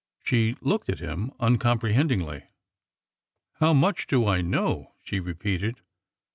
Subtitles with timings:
[0.23, 2.45] She looked at him uncomprehendingly."
[3.59, 5.81] How much do I know?" she repeated.